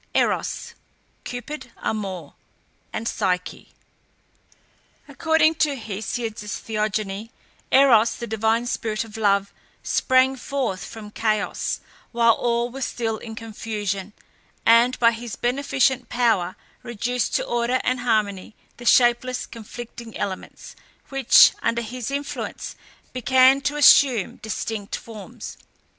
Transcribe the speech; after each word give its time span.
EROS 0.15 0.73
(CUPID, 1.25 1.71
AMOR) 1.83 2.33
AND 2.91 3.07
PSYCHE. 3.07 3.67
According 5.07 5.53
to 5.61 5.75
Hesiod's 5.75 6.57
Theogony, 6.57 7.29
Eros, 7.69 8.15
the 8.15 8.25
divine 8.25 8.65
spirit 8.65 9.03
of 9.03 9.15
Love, 9.15 9.53
sprang 9.83 10.35
forth 10.35 10.83
from 10.85 11.11
Chaos, 11.11 11.81
while 12.13 12.31
all 12.33 12.71
was 12.71 12.83
still 12.83 13.17
in 13.19 13.35
confusion, 13.35 14.13
and 14.65 14.97
by 14.97 15.11
his 15.11 15.35
beneficent 15.35 16.09
power 16.09 16.55
reduced 16.81 17.35
to 17.35 17.43
order 17.45 17.79
and 17.83 17.99
harmony 17.99 18.55
the 18.77 18.85
shapeless, 18.85 19.45
conflicting 19.45 20.17
elements, 20.17 20.75
which, 21.09 21.51
under 21.61 21.83
his 21.83 22.09
influence, 22.09 22.75
began 23.13 23.61
to 23.61 23.75
assume 23.75 24.37
distinct 24.37 24.95
forms. 24.95 25.57